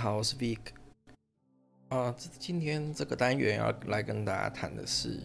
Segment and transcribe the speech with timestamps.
[0.00, 0.56] 好，我是 Vic。
[1.90, 5.20] 啊，今天这个单元要来跟大家谈的是，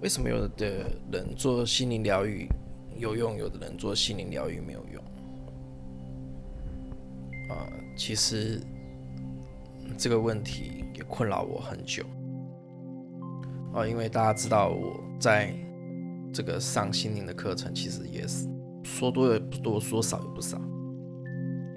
[0.00, 2.46] 为什么有的人做心灵疗愈
[2.96, 5.02] 有用，有的人做心灵疗愈没有用？
[7.48, 7.66] 啊，
[7.96, 8.62] 其实
[9.98, 12.04] 这个问题也困扰我很久。
[13.74, 15.52] 啊，因为大家知道我在
[16.32, 18.46] 这个上心灵的课程，其实也是
[18.84, 20.62] 说多也不多，说少也不少。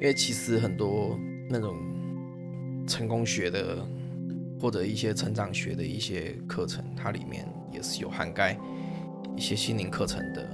[0.03, 1.17] 因为其实很多
[1.49, 1.77] 那种
[2.85, 3.77] 成功学的
[4.59, 8.59] 或者一些成长学的一些课程，它里面也是有涵盖
[9.33, 10.45] 一些心灵课程的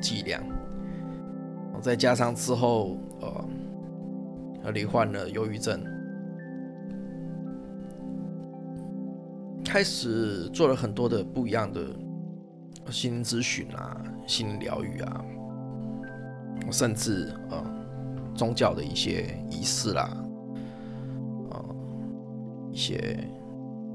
[0.00, 0.42] 剂量。
[1.82, 2.96] 再加上之后，
[4.64, 5.84] 呃，罹患了忧郁症，
[9.62, 11.94] 开始做了很多的不一样的
[12.90, 15.24] 心灵咨询啊、心灵疗愈啊，
[16.70, 17.81] 甚至呃。
[18.34, 20.16] 宗教的一些仪式啦，
[21.50, 21.64] 啊，
[22.70, 23.18] 一些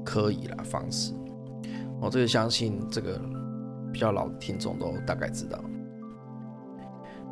[0.04, 1.12] 科仪啦方式，
[2.00, 3.20] 我这个相信这个
[3.92, 5.58] 比较老的听众都大概知道。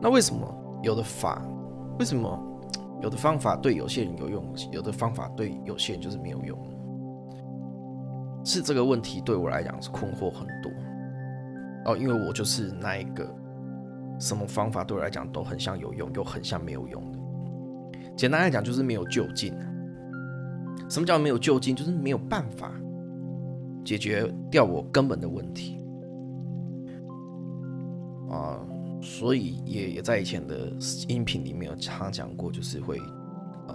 [0.01, 1.43] 那为什么有的法，
[1.99, 2.39] 为什么
[3.03, 6.59] 有的方法对有些人有用，有的方法对有些人就是没有用？
[8.45, 10.73] 是这个问题对我来讲是困惑很多。
[11.87, 13.27] 哦，因为我就是那一个。
[14.19, 17.19] 什么方法对我来讲都很像有用，又很像没有用的。
[18.17, 19.55] 简单来讲，就是没有就近。
[20.89, 21.75] 什么叫没有就近？
[21.75, 22.73] 就是没有办法
[23.85, 25.79] 解决掉我根本的问题
[28.31, 28.61] 啊。
[29.03, 30.73] 所以也也在以前的
[31.07, 32.99] 音频里面有常讲过，就是会
[33.69, 33.75] 呃，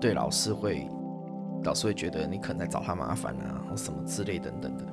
[0.00, 0.88] 对老师会，
[1.62, 4.84] 老师会觉得你可能在找他麻烦啊，或什么之类等等的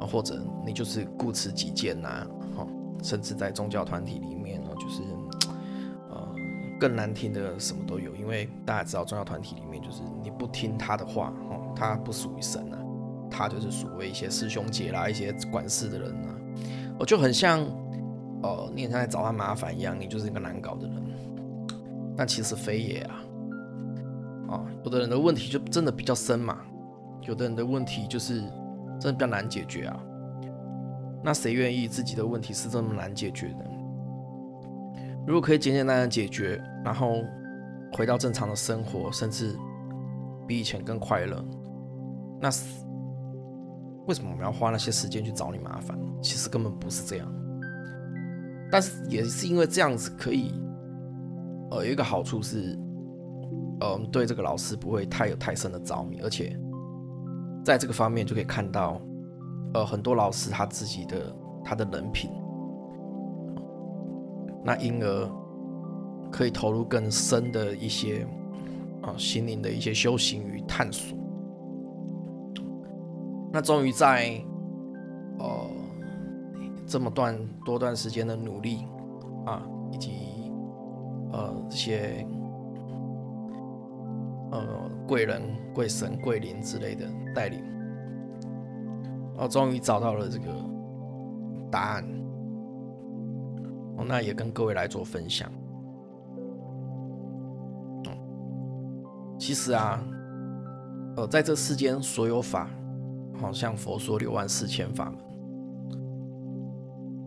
[0.00, 2.26] 啊，或者你就是固执己见呐，
[3.02, 5.02] 甚至在宗教团体里面呢，就是
[6.10, 6.28] 呃
[6.78, 12.78] 更难听的什么都有，因为大家知道宗教团体里面就是你不听他的话哦，他不属于神啊，
[13.30, 16.34] 他就是所谓一些师兄姐啦，一些管事的人啊，
[16.98, 17.60] 我就很像
[18.42, 21.02] 呃你很像在找他麻烦一样，你就是一个难搞的人，
[22.16, 23.22] 但其实非也啊，
[24.48, 26.58] 啊有的人的问题就真的比较深嘛，
[27.22, 28.40] 有的人的问题就是
[29.00, 30.00] 真的比较难解决啊。
[31.22, 33.70] 那谁愿意自己的问题是这么难解决的？
[35.26, 37.16] 如果可以简简单单解决，然后
[37.92, 39.54] 回到正常的生活，甚至
[40.46, 41.44] 比以前更快乐，
[42.40, 42.48] 那
[44.06, 45.98] 为什么我们要花那些时间去找你麻烦？
[46.22, 47.28] 其实根本不是这样。
[48.70, 50.52] 但是也是因为这样子可以，
[51.72, 52.78] 呃，有一个好处是，
[53.80, 56.58] 呃，对这个老师不会太有太深的着迷，而且
[57.64, 59.00] 在这个方面就可以看到。
[59.74, 62.30] 呃，很多老师他自己的他的人品，
[64.64, 65.30] 那因而
[66.30, 68.26] 可以投入更深的一些
[69.02, 71.16] 啊心灵的一些修行与探索。
[73.52, 74.42] 那终于在
[75.38, 75.70] 呃
[76.86, 78.86] 这么段多段时间的努力
[79.44, 79.62] 啊，
[79.92, 80.12] 以及
[81.32, 82.26] 呃这些
[84.50, 85.42] 呃贵人、
[85.74, 87.77] 贵神、贵灵之类的带领。
[89.38, 90.44] 哦，终于找到了这个
[91.70, 92.04] 答案。
[94.06, 95.50] 那也跟各位来做分享。
[99.38, 100.02] 其实啊，
[101.16, 102.70] 呃，在这世间所有法，
[103.38, 105.18] 好像佛说六万四千法门。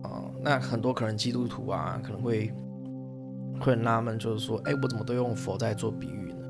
[0.02, 2.52] 哦，那很多可能基督徒啊，可能会
[3.60, 6.46] 会很纳闷，就是说，哎，我怎么都用佛在做比喻呢？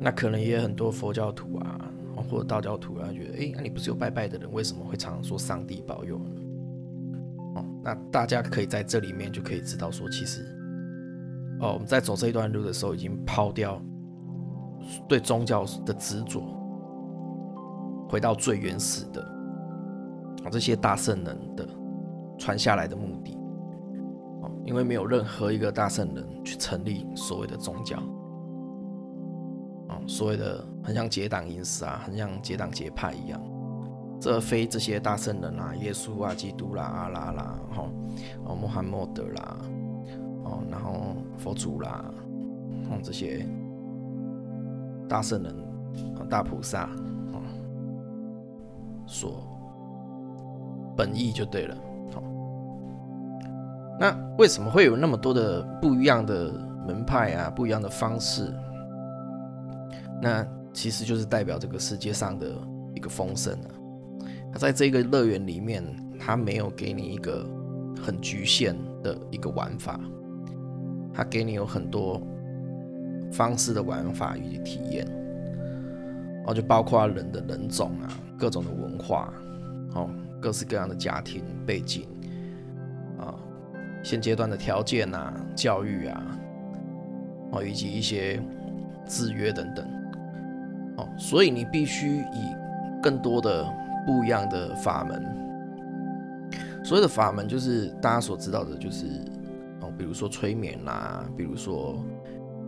[0.00, 1.80] 那可能也有很多佛教徒啊。
[2.22, 6.30] 或者道教徒然后，觉得哎，那你不是有拜拜的人，为什么会常常说上帝保佑呢？
[7.56, 10.42] 哦，那大家可以在这里面就可以知道说，其实
[11.60, 13.82] 哦，我们在走这一段路的时候，已经抛掉
[15.08, 16.42] 对宗教的执着，
[18.08, 19.22] 回到最原始的
[20.44, 21.68] 啊这些大圣人的
[22.38, 23.32] 传下来的目的
[24.42, 28.02] 哦，因为没有任何一个大圣人去成立所谓的宗教。
[30.06, 33.40] 所谓的很像结党营私啊，很像结党结派一样，
[34.20, 37.88] 这非这些大圣人啊，耶稣啊、基督啦、阿拉啦、哈
[38.44, 39.56] 哦、穆罕默德啦、
[40.44, 42.04] 哦，然后佛祖啦，
[42.90, 43.46] 哦这些
[45.08, 45.54] 大圣人、
[46.28, 47.36] 大菩萨啊，
[49.06, 49.42] 所
[50.96, 51.76] 本意就对了。
[52.14, 52.22] 好，
[54.00, 56.50] 那为什么会有那么多的不一样的
[56.86, 58.52] 门派啊，不一样的方式？
[60.20, 62.46] 那其实就是代表这个世界上的
[62.94, 63.70] 一个丰盛啊。
[64.52, 65.84] 那在这个乐园里面，
[66.18, 67.46] 它没有给你一个
[68.02, 70.00] 很局限的一个玩法，
[71.12, 72.20] 它给你有很多
[73.30, 75.06] 方式的玩法以及体验，
[76.46, 79.32] 哦，就包括人的人种啊，各种的文化，
[79.94, 80.10] 哦，
[80.40, 82.06] 各式各样的家庭背景，
[83.18, 83.34] 啊，
[84.02, 86.38] 现阶段的条件啊，教育啊，
[87.52, 88.40] 哦，以及一些
[89.06, 89.86] 制约等等，
[90.98, 92.54] 哦，所以你必须以
[93.02, 93.64] 更多的
[94.06, 95.24] 不一样的法门，
[96.84, 99.06] 所有的法门就是大家所知道的，就是
[99.80, 101.96] 哦，比如说催眠啦，比如说。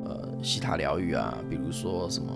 [0.02, 2.32] 呃，西塔疗愈啊，比如说什么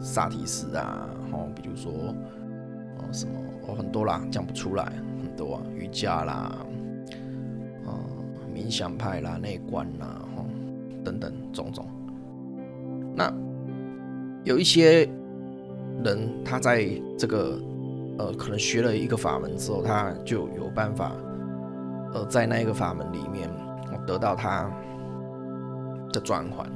[0.00, 3.32] 萨提斯啊，哦，比如说哦什么
[3.66, 4.84] 哦很多啦，讲不出来
[5.20, 6.56] 很多啊，瑜伽啦，
[7.84, 7.90] 啊
[8.54, 10.46] 冥想派啦，内观啦，哦
[11.04, 11.84] 等等种种。
[13.16, 13.30] 那
[14.44, 15.08] 有一些
[16.04, 17.58] 人他在这个
[18.18, 21.12] 呃可能学了一个法门之后，他就有办法
[22.14, 23.50] 呃在那一个法门里面
[24.06, 24.70] 得到他。
[26.12, 26.70] 的转换，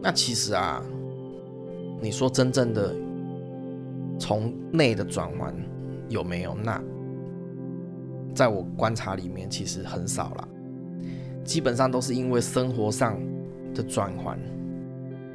[0.00, 0.82] 那其实啊，
[2.00, 2.94] 你说真正的
[4.18, 5.54] 从内的转换
[6.08, 6.54] 有没有？
[6.54, 6.82] 那
[8.34, 10.48] 在我观察里面，其实很少了。
[11.44, 13.20] 基本上都是因为生活上
[13.74, 14.38] 的转换，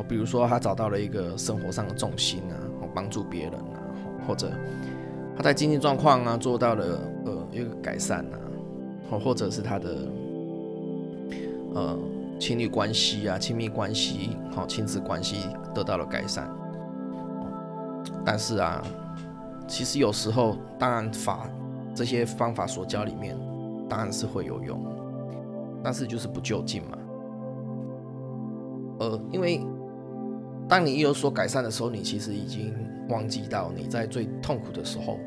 [0.08, 2.56] 比如说他找到了一个生活上的重心啊，
[2.94, 3.82] 帮助别人啊，
[4.28, 4.52] 或者
[5.36, 8.38] 他在经济状况啊做到了呃一个改善啊，
[9.10, 9.96] 或或者是他的
[11.74, 11.98] 呃。
[12.40, 16.50] 情侣关系啊，亲密关系，好，亲子关系得到了改善。
[18.24, 18.82] 但是啊，
[19.68, 21.50] 其实有时候，当然法
[21.94, 23.38] 这些方法所教里面，
[23.90, 24.82] 当然是会有用，
[25.84, 26.98] 但是就是不就近嘛。
[29.00, 29.62] 呃，因为
[30.70, 32.74] 当你有所改善的时候，你其实已经
[33.10, 35.20] 忘记到你在最痛苦的时候，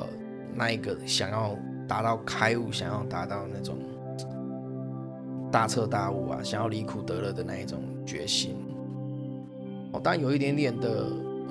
[0.00, 0.06] 呃，
[0.54, 1.54] 那一个想要
[1.86, 3.76] 达到开悟，想要达到那种。
[5.50, 8.54] 大彻大悟啊，想要离苦得乐的那一种决心
[9.94, 9.98] 哦。
[9.98, 11.06] 当有一点点的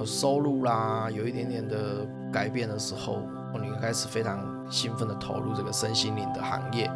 [0.05, 4.39] 收入啦，有一点点的改变的时候，哦，你开始非常
[4.69, 6.87] 兴奋的投入这个身心灵的行业，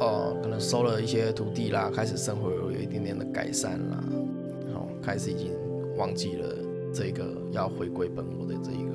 [0.00, 4.02] 哦，可能收了一些土地啦，开始生活有一点点的改善啦，
[4.74, 5.52] 哦，开始已经
[5.96, 6.56] 忘记了
[6.92, 8.94] 这个要回归本我的这一个，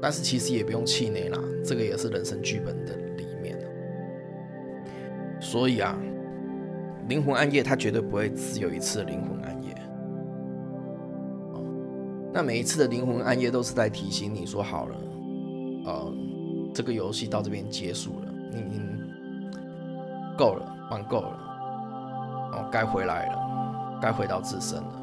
[0.00, 3.58] 但是其实也不用气馁啦，这个也是人生剧本的里面。
[5.40, 5.98] 所以啊，
[7.08, 9.74] 灵魂暗夜它绝对不会只有一次灵魂暗夜。
[12.32, 14.96] 那每一次的灵魂暗夜都是在提醒你说好了，
[15.86, 16.14] 呃，
[16.74, 18.78] 这个游戏到这边结束了，你你
[20.36, 21.30] 够了，玩够了，
[22.52, 25.02] 哦，该回来了，该回到自身了。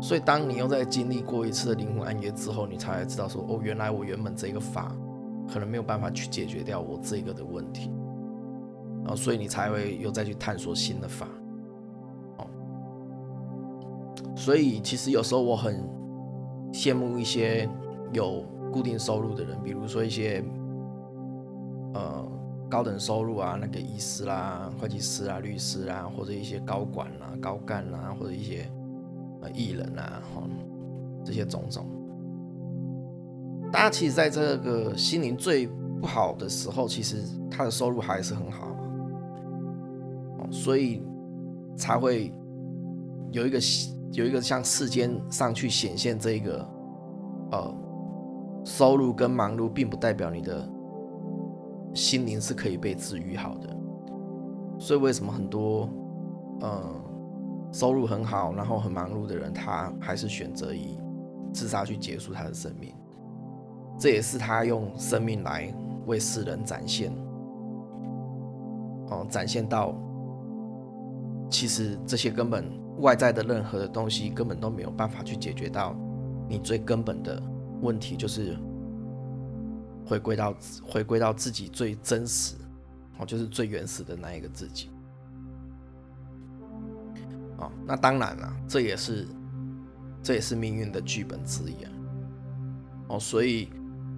[0.00, 4.92] 所以当你又在经历过一次灵魂暗夜之后，你才知道说，哦，原来我原本这个法
[5.52, 7.90] 可能没有办法去解决掉我这个的问题。
[9.06, 11.28] 哦，所以你才会又再去探索新的法，
[12.38, 12.46] 哦，
[14.34, 15.86] 所以其实有时候我很
[16.72, 17.68] 羡慕一些
[18.12, 18.42] 有
[18.72, 20.42] 固定收入的人，比如说一些
[22.74, 28.68] 高等收入啊，那个医师啦、会计师啊、律师啊，或者一些高管啊、高干啊，或者一些
[29.42, 30.42] 呃艺人啊，哈，
[31.24, 31.86] 这些种种，
[33.70, 35.68] 大家其实在这个心灵最
[36.00, 38.66] 不好的时候，其实他的收入还是很好。
[40.50, 41.00] 所以
[41.76, 42.32] 才会
[43.30, 43.60] 有一个
[44.10, 46.68] 有一个向世间上去显现这个
[47.52, 47.72] 呃
[48.64, 50.68] 收入跟忙碌，并不代表你的
[51.94, 53.76] 心灵是可以被治愈好的。
[54.78, 55.88] 所以为什么很多
[56.60, 57.02] 嗯
[57.72, 60.98] 收入很好，然后很忙碌的人，他还是选择以
[61.52, 62.94] 自杀去结束他的生命？
[63.98, 65.72] 这也是他用生命来
[66.06, 67.12] 为世人展现，
[69.08, 69.94] 哦，展现到。
[71.50, 72.64] 其实这些根本
[72.98, 75.94] 外在的任何的东西根本都没有办法去解决到
[76.48, 77.40] 你最根本的
[77.82, 78.56] 问题，就是
[80.04, 82.54] 回归到回归到自己最真实，
[83.18, 84.90] 哦，就是最原始的那一个自己。
[87.56, 89.26] 哦，那当然了，这也是
[90.22, 91.90] 这也是命运的剧本之一啊。
[93.08, 93.68] 哦，所以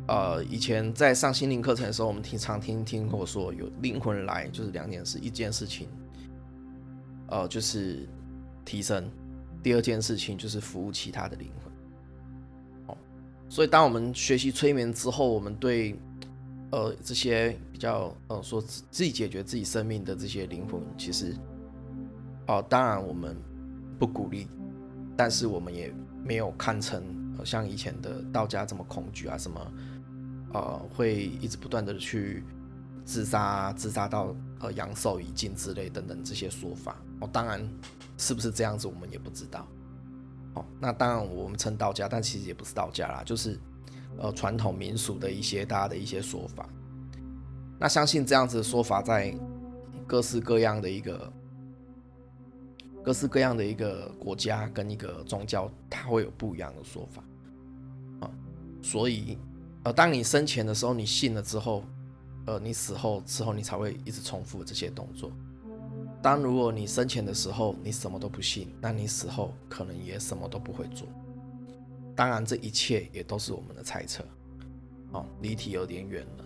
[0.09, 5.89] 呃，以前在上心灵课程的时候，我们经常听听过说有灵魂来，就是两件事，一件事情。
[7.29, 8.09] 呃，就是
[8.65, 9.11] 提升。
[9.63, 11.66] 第二件事情就是服务其他的灵魂。
[13.49, 15.99] 所以当我们学习催眠之后，我们对
[16.73, 21.35] 呃这些比较呃说自己解决自己生命的这些灵魂，其实
[22.49, 23.37] 哦，当然我们
[23.99, 24.49] 不鼓励，
[25.17, 27.03] 但是我们也没有看成
[27.45, 29.73] 像以前的道家这么恐惧啊，什么
[30.53, 32.43] 呃会一直不断的去
[33.05, 36.97] 自杀，自杀到呃阳寿已尽之类等等这些说法。
[37.21, 37.67] 哦，当然
[38.19, 39.67] 是不是这样子，我们也不知道。
[40.57, 43.59] 哦，那当然我们称道家，但其实也不是道家啦，就是
[44.19, 46.69] 呃传统民俗的一些大家的一些说法。
[47.79, 49.35] 那相信这样子的说法，在
[50.07, 51.33] 各式各样的一个
[53.05, 57.23] 各式各样的一个国家跟一个宗教，它会有不一样的说法
[58.21, 58.31] 啊。
[58.83, 59.39] 所以，
[59.85, 61.85] 呃，当你生前的时候你信了之后，
[62.47, 65.31] 呃，你死后之后你才会一直重复这些动作。
[66.27, 71.07] 当如果你生前的时候你什么都不信，那你死后可能也什么都不会做。
[72.17, 74.25] 当然，这一切也都是我们的猜测。
[75.13, 76.45] 哦，离题有点远了。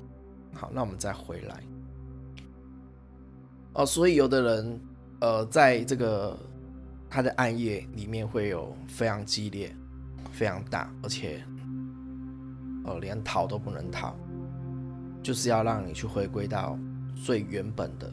[0.52, 1.62] 好，那我们再回来。
[3.72, 4.80] 哦，所以有的人，
[5.22, 6.38] 呃，在这个
[7.08, 9.74] 他的暗夜里面会有非常激烈、
[10.30, 11.42] 非常大，而且，
[12.84, 14.14] 呃，连逃都不能逃，
[15.22, 16.78] 就是要让你去回归到
[17.24, 18.12] 最原本的，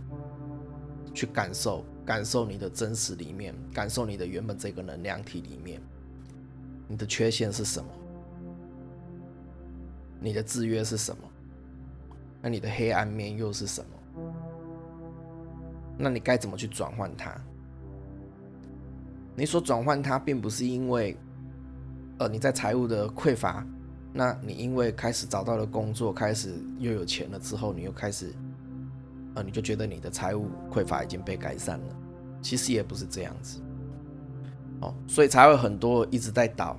[1.17, 5.81] 去感受、感受你的真实里面，感受你的原本这个能量体里面，
[6.88, 7.89] 你的缺陷是什么？
[10.21, 11.24] 你的制约是什么？
[12.39, 14.31] 那你的黑暗面又是什么？
[15.97, 17.36] 那你该怎么去转换它？
[19.36, 21.17] 你所转换它，并不是因为，
[22.19, 23.65] 呃，你在财务的匮乏，
[24.13, 28.31] 那你因为开始找到了工作，开始又有钱了之后，你又开始，
[29.38, 31.96] 呃，你就觉得你的财务匮乏已经被改善了。
[32.41, 33.62] 其实也不是这样子，
[34.82, 36.75] 哦，所以才会很多一直在倒，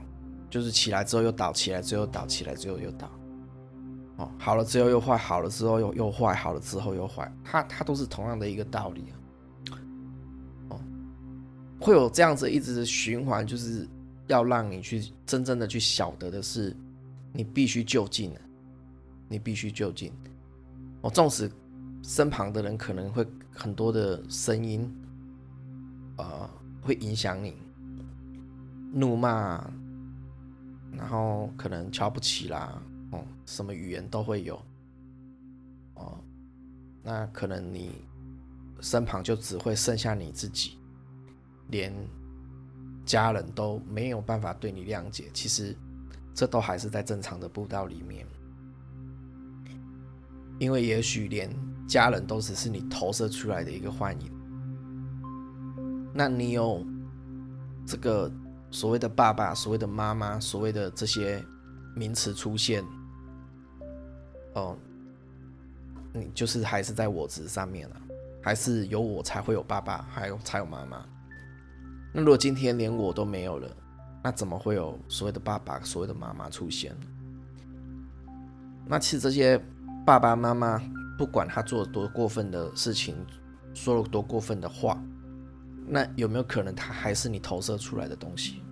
[0.51, 3.11] 就是起来之后又倒，起来之后倒，起来之后又倒。
[4.17, 9.15] 哦，好了之后又坏，好了之后又又坏，好了之后又坏，它它都是同样的一个道理啊。
[10.71, 10.81] 哦，
[11.81, 13.87] 会有这样子一直循环，就是
[14.27, 16.75] 要让你去真正的去晓得的是，
[17.33, 18.41] 你必须就近了，
[19.29, 20.13] 你必须就近。
[21.03, 21.51] 哦，纵使
[22.09, 24.91] 身旁的人可能会很多的声音，
[26.17, 26.49] 呃，
[26.81, 27.55] 会影响你，
[28.95, 29.63] 怒骂，
[30.91, 32.81] 然后可能瞧不起啦。
[33.11, 34.57] 哦，什么语言都会有，
[35.97, 36.19] 哦，
[37.03, 38.03] 那可能你
[38.81, 40.79] 身旁就只会剩下你自己，
[41.67, 41.93] 连
[43.05, 45.27] 家人都没有办法对你谅解。
[45.35, 45.77] 其实
[46.33, 48.27] 这都还是在正常的步道里面，
[50.59, 51.51] 因为也许连
[51.89, 54.31] 家人都只是你投射出来的一个幻影。
[56.15, 56.85] 那你有
[57.87, 58.31] 这个
[58.71, 61.43] 所谓的爸爸、所谓的妈妈、所谓的这些
[61.97, 62.85] 名词出现。
[64.55, 64.77] 哦，
[66.13, 67.97] 你就是还是在我值上面了，
[68.43, 71.05] 还是有我才会有爸爸，还有才有妈妈。
[72.13, 73.69] 那如果今天连我都没有了，
[74.25, 76.95] 那怎么会有所谓的爸爸、所谓的妈妈出现？
[78.87, 79.63] 那其实这些
[80.05, 80.83] 爸爸妈妈，
[81.19, 83.17] 不管他做了多过分的事情，
[83.75, 85.03] 说了多过分的话，
[85.85, 88.63] 那有没有可能他还是你投射出来的东西？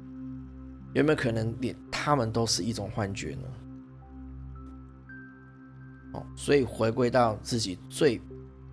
[0.95, 3.43] 有没有可能连他们都是一种幻觉呢？
[6.15, 8.19] 哦所以回归到自己最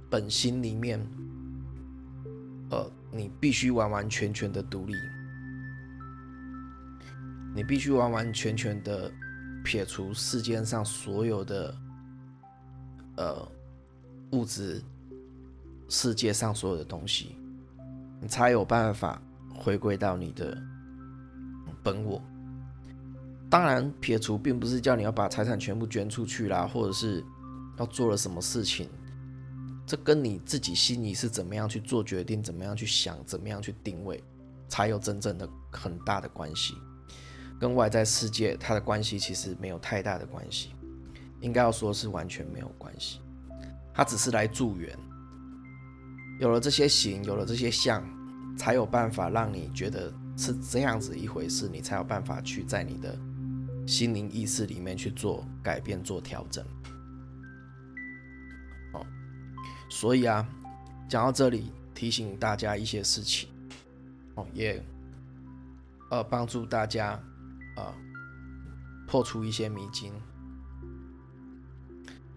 [0.09, 1.05] 本心里面，
[2.69, 4.93] 呃，你必须完完全全的独立，
[7.53, 9.11] 你必须完完全全的
[9.63, 11.75] 撇除世间上所有的
[13.17, 13.51] 呃
[14.33, 14.83] 物质
[15.87, 17.37] 世界上所有的东西，
[18.19, 19.21] 你才有办法
[19.55, 20.61] 回归到你的
[21.81, 22.21] 本我。
[23.49, 27.23] 当然，撇除并不是叫你要把财产全部捐出去啦，或者是。
[27.77, 28.87] 要做了什么事情，
[29.83, 34.23] 这跟你自己心里是怎么样去做决定，怎么样去想，怎么样去定位，
[34.69, 36.75] 才有真正的很大的关系。
[37.59, 40.75] 跟外在世界它的关系其实没有太大的关系，
[41.41, 43.19] 应该要说是完全没有关系。
[43.93, 44.97] 他只是来助缘。
[46.39, 48.03] 有了这些形，有了这些相，
[48.57, 53.17] 才有办法让你觉得是这样子一回事，你才有办法去在你的
[53.85, 56.65] 心灵意识里面去做改变、做调整。
[58.93, 59.05] 哦
[59.89, 60.45] 所以啊，
[61.07, 63.47] 讲到这里，提醒大家一些事情，
[64.33, 64.83] 哦，也
[66.09, 67.11] 呃帮助大家
[67.75, 67.93] 啊
[69.07, 70.11] 破除一些迷津，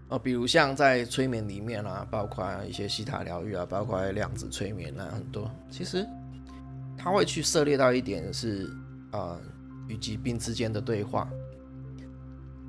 [0.09, 6.07] 呃，比如像在催眠里面啊，包括一些西塔疗愈啊，包括量子催眠啊，很多其实
[6.97, 8.71] 他会去涉猎到一点是
[9.11, 9.39] 啊
[9.89, 11.29] 与疾病之间的对话，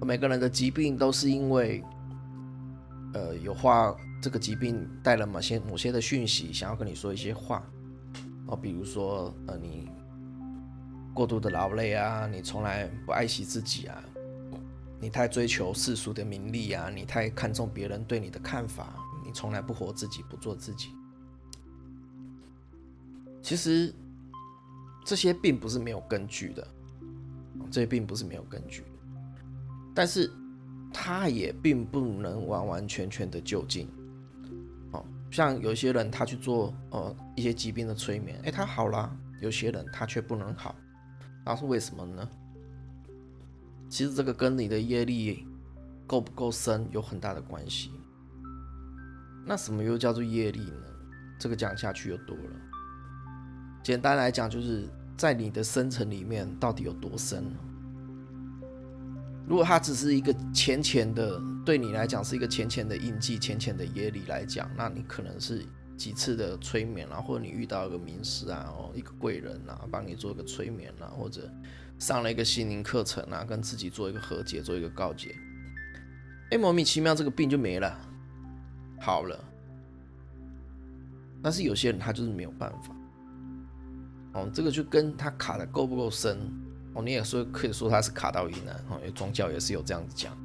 [0.01, 1.83] 每个人的疾病都是因为
[3.13, 3.95] 呃有话。
[4.19, 7.63] 这个疾病带了某些某些的讯息，想要跟你说一些话
[8.47, 9.87] 哦，比如说呃，你
[11.13, 14.03] 过度的劳累啊，你从来不爱惜自己啊，
[14.99, 20.89] 你太追求世俗的名利啊，你太看重别人对你的看法，你从来不活自己，不做自己。
[23.41, 23.93] 其实
[25.05, 26.67] 这些并不是没有根据的，
[27.71, 28.83] 这些并不是没有根据，
[29.93, 30.29] 但是
[30.91, 33.87] 它也并不能完完全全的就近。
[34.91, 39.09] 哦，像有些人他去做呃一些疾病的催眠，哎，他好了；
[39.41, 40.75] 有些人他却不能好，
[41.45, 42.27] 那是为什么呢？
[43.89, 45.47] 其实这个跟你的业力
[46.05, 47.91] 够不够深有很大的关系。
[49.45, 50.83] 那什么又叫做业力呢？
[51.39, 52.51] 这个讲下去又多了。
[53.83, 57.45] 简单来讲，就是在你的深层里面到底有多深。
[59.47, 65.65] 如果它只是一个浅浅的，对你来讲是一个浅浅的印记、浅浅的业力来讲，那你可能是
[65.97, 71.51] 几次的催眠啊，或者你遇到一个名师啊，哦，一个贵人啊，帮你做一个催眠啊，或者
[71.97, 75.35] 上了一个心灵课程啊，跟自己做一个和解、做一个告解，
[76.51, 77.99] 哎，莫名其妙这个病就没了，
[79.01, 79.43] 好了。
[81.41, 82.95] 但是有些人他就是没有办法。
[84.33, 86.37] 哦，这个就跟他卡的够不够深。
[86.93, 90.37] 哦，你也说可以说他是卡到阴了哦，因为宗教也是有这样子讲，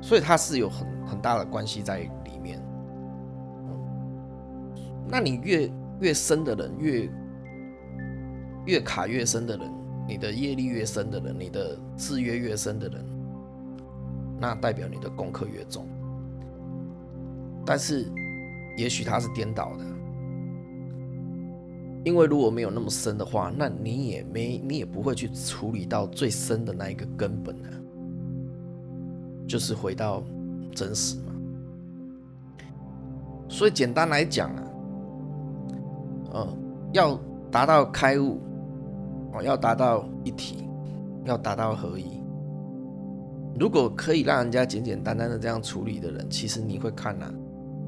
[0.00, 2.62] 所以他是有很很大的关系在里面。
[5.08, 7.10] 那你越越深的人，越
[8.66, 9.70] 越卡越深的人，
[10.06, 13.04] 你的业力越深的人，你的制约越深的人，
[14.38, 15.86] 那代表你的功课越重。
[17.64, 18.10] 但是
[18.76, 19.84] 也许他是颠倒的。
[22.04, 27.68] 因为如果没有那么深的话，那你也没你也不会去处理到最深的那一个根本啊，
[29.48, 30.22] 就是回到
[30.74, 31.32] 真实嘛。
[33.48, 34.62] 所以简单来讲啊，
[36.32, 36.48] 呃，
[36.92, 37.18] 要
[37.50, 38.38] 达到开悟，
[39.32, 40.68] 哦，要达到一体，
[41.24, 42.22] 要达到合一。
[43.58, 47.32] 如果可以让人家简简单单的这样处理的人，其实你会看啊，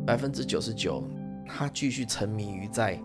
[0.05, 1.05] 百分之九十九，
[1.47, 2.99] 他继续沉迷于在。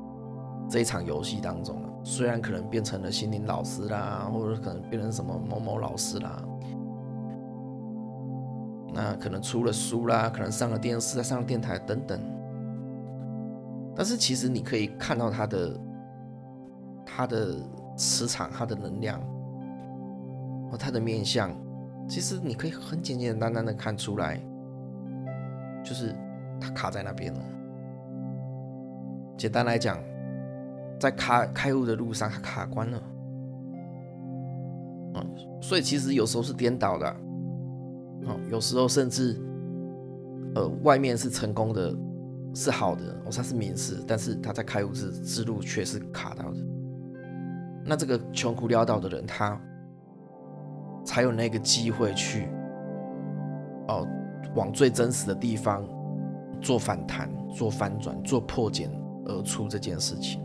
[0.68, 6.44] 这一场游戏当中虽然可能变成了心灵老师啦，或者可能变成什么某某老师啦，
[8.96, 12.18] 那可能出了书啦，可能上了电视、上了电台等等。
[13.94, 15.80] 但是其实你可以看到他的
[17.06, 17.56] 他的
[17.98, 19.22] 磁场、他的能量
[20.72, 21.54] 和他的面相，
[22.08, 24.42] 其实你可以很简简单单的看出来，
[25.84, 26.16] 就是
[26.60, 27.40] 他卡在那边了。
[29.38, 29.98] 简单来讲。
[30.98, 33.04] 在开开悟的路上，他卡关了，
[35.16, 37.16] 嗯，所以其实有时候是颠倒的，
[38.26, 39.40] 哦，有时候甚至，
[40.56, 41.96] 呃，外面是成功的，
[42.54, 46.58] 是好的，哦，他是名士，但是他在开悟之之路却是卡到的。
[47.86, 49.60] 那这个穷苦潦倒的人，他
[51.04, 52.48] 才有那个机会去，
[53.88, 54.08] 哦，
[54.56, 55.88] 往最真实的地方
[56.62, 58.92] 做反弹、做翻转、做破茧
[59.26, 60.42] 而出这件事情。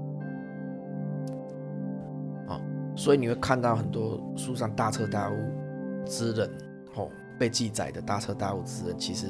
[2.96, 5.34] 所以你会看到很多书上大彻大悟
[6.04, 6.50] 之人，
[6.96, 7.08] 哦，
[7.40, 9.28] 被记载的大彻大悟之人，其实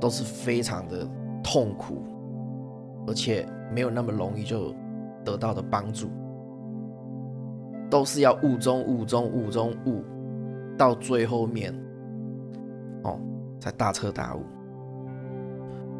[0.00, 1.08] 都是非常的
[1.44, 2.02] 痛苦，
[3.06, 4.74] 而且没有那么容易就
[5.24, 6.08] 得到的帮助，
[7.88, 10.02] 都是要悟中悟中悟中悟，
[10.76, 11.72] 到最后面，
[13.04, 13.20] 哦，
[13.60, 14.40] 才大彻大悟。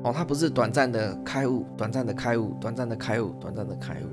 [0.02, 4.08] 哦，他不是短暂的开悟，短暂的开悟，短暂的开悟，短暂的开悟。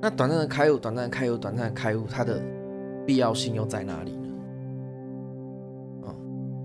[0.00, 2.40] 那短暂的开悟，短暂的开悟，短暂的开悟，它的
[3.04, 4.16] 必要性又在哪里？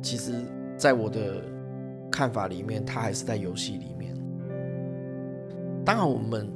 [0.02, 0.34] 其实，
[0.78, 1.42] 在我的
[2.12, 4.16] 看法里面，他还是在游戏里面。
[5.86, 6.50] 当然，我们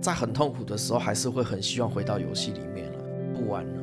[0.00, 2.98] 在很痛苦的时候，还是会很希望回到游戏里面了，
[3.34, 3.82] 不玩了。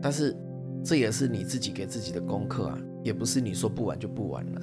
[0.00, 0.36] 但是，
[0.82, 4.60] 这也是你自己给自己的功课啊，也不是你说不玩就不玩了，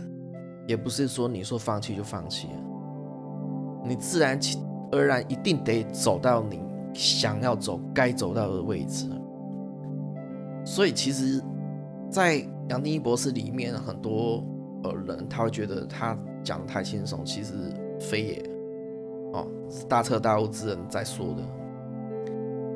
[0.67, 2.53] 也不是说你说放弃就放弃了，
[3.85, 4.39] 你自然
[4.91, 6.61] 而然一定得走到你
[6.93, 9.09] 想要走、该走到的位置。
[10.65, 11.43] 所以，其实，
[12.09, 14.43] 在杨定一博士里面，很多
[14.84, 17.54] 呃人他会觉得他讲的太轻松，其实
[17.99, 18.49] 非也。
[19.34, 21.41] 哦，是大彻大悟之人在说的。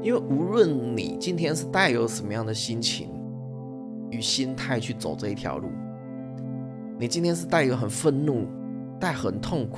[0.01, 3.09] 因为无论你今天是带有什么样的心情
[4.09, 5.69] 与心态去走这一条路，
[6.97, 8.45] 你今天是带有很愤怒、
[8.99, 9.77] 带很痛苦。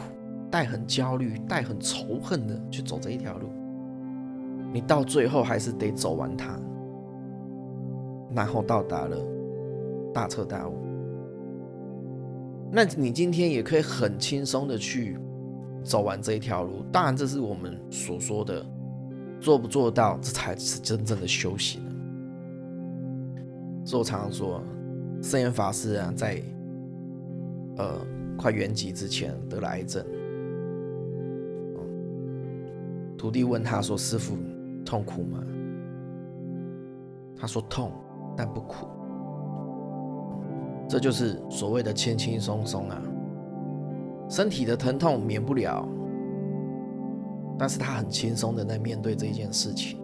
[0.52, 3.48] 带很焦虑、带很仇恨的去走这一条路，
[4.74, 6.60] 你到最后还是得走完它，
[8.36, 9.18] 然后到达了
[10.14, 10.78] 大彻大悟。
[12.72, 15.18] 那你今天也可以很轻松的去
[15.84, 16.84] 走完这一条路。
[16.92, 18.66] 当然，这是我们所说的
[19.40, 21.82] 做不做到，这才是真正的修行。
[23.84, 24.64] 所以我常常说，
[25.22, 26.42] 圣严法师啊，在
[27.78, 28.00] 呃
[28.38, 30.06] 快圆寂之前得了癌症。
[33.18, 34.36] 徒弟问他说：“师傅，
[34.86, 35.44] 痛苦吗？”
[37.38, 37.92] 他说：“痛，
[38.36, 38.88] 但不苦。”
[40.92, 43.02] 这就是所谓的轻轻松松啊。
[44.28, 45.88] 身体的疼痛免不了，
[47.58, 49.98] 但是他很轻松的在面对这件事情，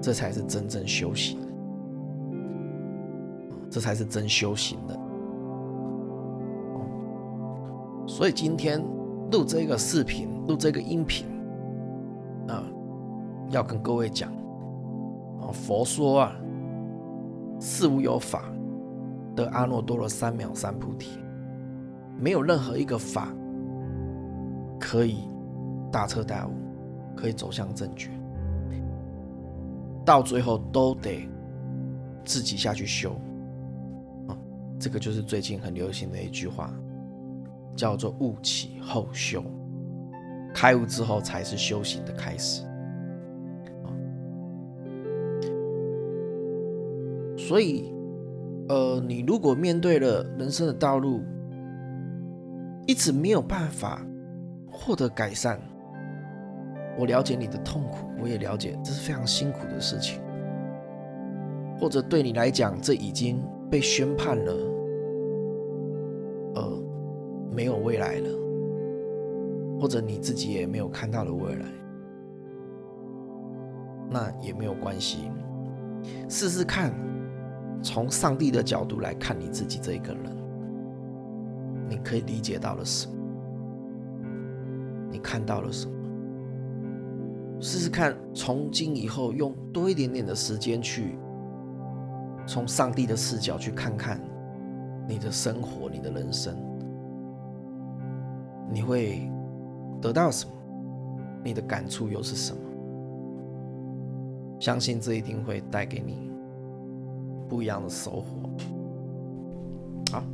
[0.00, 1.38] 这才是真正修行，
[3.70, 4.98] 这才是真修行的。
[8.04, 8.84] 所以今天
[9.30, 11.28] 录这个视频，录这个音频。
[12.48, 12.64] 啊，
[13.50, 14.28] 要跟各位讲，
[15.40, 16.32] 啊，佛说啊，
[17.60, 18.51] 事无有法
[19.34, 21.18] 得阿耨多罗三藐三菩提，
[22.18, 23.28] 没有任何一个法
[24.78, 25.18] 可以
[25.90, 26.52] 大彻大悟，
[27.16, 28.10] 可以走向正觉，
[30.04, 31.28] 到最后都得
[32.24, 33.12] 自己下去修。
[34.28, 34.36] 啊，
[34.78, 36.72] 这个就是最近很流行的一句话，
[37.74, 39.42] 叫做“悟起后修”。
[40.54, 42.62] 开悟之后才是修行的开始，
[47.38, 47.90] 所以，
[48.72, 51.20] 呃，你如果面对了人生的道路，
[52.86, 54.00] 一直没有办法
[54.70, 55.60] 获得改善，
[56.98, 60.22] 我了解你的痛苦，我也了解这是非常辛苦的事情，
[61.78, 64.52] 或者对你来讲，这已经被宣判了，
[66.54, 66.82] 呃，
[67.54, 68.28] 没有未来了。
[69.78, 71.66] 或者你自己也没有看到的未来，
[74.08, 75.28] 那也没有关系。
[76.28, 76.94] 试试看，
[77.82, 80.36] 从上帝的角度来看你自己这一个人，
[81.88, 83.14] 你可以理解到了什么？
[85.10, 85.92] 你看到了什么？
[87.60, 91.18] 试试看，从今以后用多一点点的时间去，
[92.46, 94.20] 从上帝的视角去看看
[95.06, 96.56] 你的生活、你的人生，
[98.72, 99.28] 你会。
[100.00, 100.52] 得到什么？
[101.44, 102.60] 你的感触又是什么？
[104.58, 106.31] 相信这一定会带给你
[107.52, 108.48] 不一样的收获。
[110.10, 110.24] 好，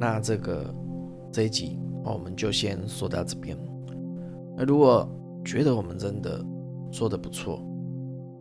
[0.00, 0.74] 那这个
[1.30, 3.54] 这一集我们就先说到这边。
[4.56, 5.06] 那如果
[5.44, 6.42] 觉得我们真的
[6.90, 7.60] 做的不错，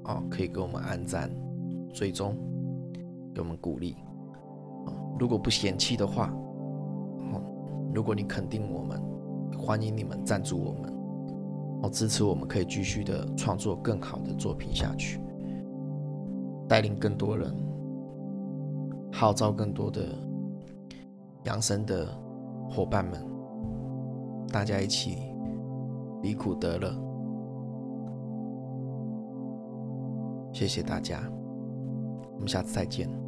[0.06, 1.30] 哦，可以给我们按赞、
[1.94, 2.38] 追踪，
[3.36, 3.98] 给我们鼓励。
[5.20, 6.34] 如果不嫌弃的话，
[7.34, 7.44] 哦，
[7.94, 8.98] 如果你肯定我们。
[9.58, 10.94] 欢迎你们赞助我们，
[11.82, 15.20] 哦，支持我们可以继续的创作更好的作品下去，
[16.68, 17.54] 带领更多人，
[19.12, 20.02] 号召更多的
[21.46, 22.08] 养生的
[22.70, 23.24] 伙伴们，
[24.52, 25.18] 大家一起
[26.22, 26.92] 离苦得乐。
[30.52, 31.22] 谢谢大家，
[32.34, 33.27] 我们下次再见。